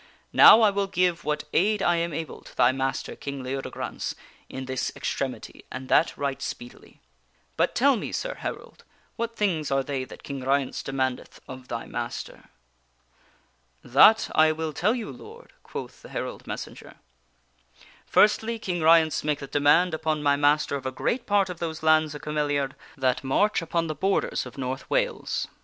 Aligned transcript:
Now 0.33 0.61
I 0.61 0.71
will 0.71 0.87
give 0.87 1.23
what 1.25 1.43
aid 1.53 1.83
I 1.83 1.97
am 1.97 2.11
able 2.11 2.41
to 2.41 2.55
thy 2.57 2.71
master, 2.71 3.15
King 3.15 3.43
Leodegrance, 3.43 4.15
in 4.49 4.65
this 4.65 4.91
extremity, 4.95 5.63
and 5.71 5.89
that 5.89 6.17
right 6.17 6.41
speedily. 6.41 7.01
But 7.55 7.75
tell 7.75 7.95
me, 7.95 8.11
sir 8.11 8.33
herald, 8.39 8.83
what 9.15 9.35
things 9.35 9.69
are 9.69 9.83
they 9.83 10.03
that 10.05 10.23
King 10.23 10.43
Ryence 10.43 10.81
demandeth 10.81 11.39
of 11.47 11.67
thy 11.67 11.85
master?"" 11.85 12.49
That 13.83 14.27
I 14.33 14.51
will 14.51 14.73
tell 14.73 14.95
you, 14.95 15.13
Lord/' 15.13 15.53
quoth 15.61 16.01
the 16.01 16.09
herald 16.09 16.47
messenger.'' 16.47 16.95
Firstly, 18.07 18.57
King 18.57 18.81
Ryence 18.81 19.23
maketh 19.23 19.51
demand 19.51 19.93
upon 19.93 20.23
my 20.23 20.35
master 20.35 20.75
of 20.75 20.87
a 20.87 20.91
great 20.91 21.27
part 21.27 21.47
of 21.47 21.59
those 21.59 21.83
lands 21.83 22.15
of 22.15 22.23
Cameliard 22.23 22.71
that 22.97 23.23
march 23.23 23.61
upon 23.61 23.85
the 23.85 23.93
borders 23.93 24.47
of 24.47 24.57
North 24.57 24.89
Wales. 24.89 25.47